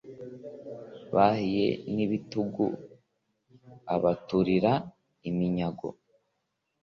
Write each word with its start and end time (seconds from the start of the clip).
bahiye 1.13 1.67
n'ibitugu 1.93 2.65
abaturira 3.95 4.73
iminyago 5.29 5.87